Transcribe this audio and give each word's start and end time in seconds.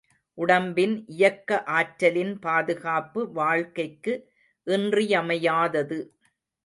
உடம்பின் 0.37 0.95
இயக்க 1.07 1.63
ஆற்றலின் 1.73 2.33
பாதுகாப்பு 2.39 3.31
வாழ்க்கைக்கு 3.31 4.15
இன்றியமையாதது. 4.67 5.99